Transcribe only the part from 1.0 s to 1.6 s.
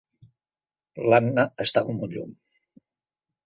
L'Anna